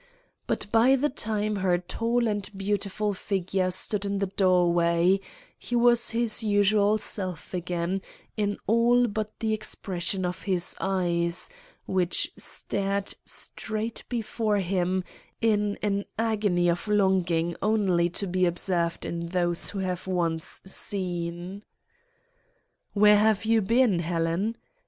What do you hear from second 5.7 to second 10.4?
was his usual self again in all but the expression